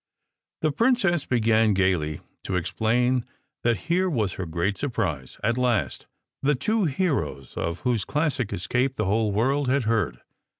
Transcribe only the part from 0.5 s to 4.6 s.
The princess began gayly to explain that here was her